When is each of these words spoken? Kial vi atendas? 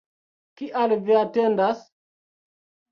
Kial 0.61 0.95
vi 1.11 1.21
atendas? 1.21 1.87